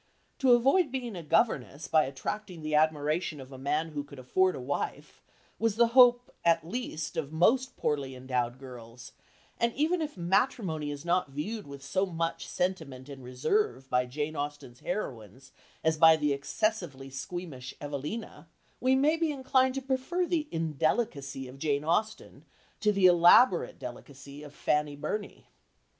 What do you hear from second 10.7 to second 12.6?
is not viewed with so much